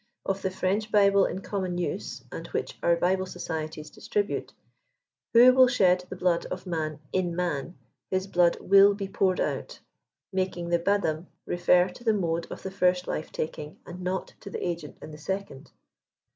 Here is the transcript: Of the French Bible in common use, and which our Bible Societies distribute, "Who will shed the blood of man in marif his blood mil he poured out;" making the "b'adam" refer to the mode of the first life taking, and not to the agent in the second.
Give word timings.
Of 0.25 0.41
the 0.41 0.49
French 0.49 0.91
Bible 0.91 1.25
in 1.25 1.41
common 1.41 1.77
use, 1.77 2.23
and 2.31 2.47
which 2.47 2.75
our 2.81 2.95
Bible 2.95 3.27
Societies 3.27 3.91
distribute, 3.91 4.51
"Who 5.33 5.53
will 5.53 5.67
shed 5.67 6.05
the 6.09 6.15
blood 6.15 6.47
of 6.47 6.65
man 6.65 6.97
in 7.13 7.33
marif 7.35 7.75
his 8.09 8.25
blood 8.25 8.57
mil 8.67 8.95
he 8.95 9.07
poured 9.07 9.39
out;" 9.39 9.79
making 10.33 10.69
the 10.69 10.79
"b'adam" 10.79 11.27
refer 11.45 11.87
to 11.89 12.03
the 12.03 12.13
mode 12.15 12.47
of 12.51 12.63
the 12.63 12.71
first 12.71 13.07
life 13.07 13.31
taking, 13.31 13.77
and 13.85 14.01
not 14.01 14.33
to 14.39 14.49
the 14.49 14.67
agent 14.67 14.97
in 15.03 15.11
the 15.11 15.19
second. 15.19 15.69